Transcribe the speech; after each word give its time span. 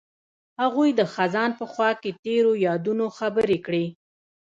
هغوی 0.61 0.89
د 0.99 1.01
خزان 1.13 1.51
په 1.59 1.65
خوا 1.71 1.91
کې 2.01 2.11
تیرو 2.23 2.53
یادونو 2.67 3.05
خبرې 3.17 3.57
کړې. 3.65 3.85